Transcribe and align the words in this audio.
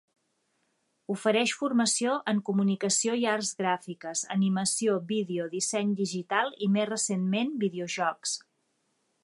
Ofereix 1.15 1.51
formació 1.57 2.15
en 2.31 2.39
comunicació 2.47 3.17
i 3.23 3.27
arts 3.33 3.51
gràfiques, 3.61 4.25
animació, 4.37 4.95
vídeo, 5.13 5.45
disseny 5.55 5.95
digital 6.01 6.53
i, 6.69 6.71
més 6.79 6.91
recentment, 6.95 7.53
videojocs. 7.67 8.37